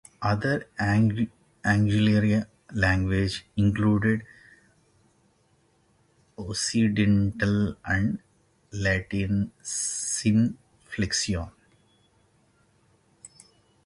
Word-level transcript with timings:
Other 0.23 0.67
auxiliary 1.63 2.45
languages 2.73 3.43
include 3.55 4.25
Occidental 6.39 7.75
and 7.85 8.17
Latino 8.71 9.49
Sine 9.61 10.57
Flexione. 10.89 11.51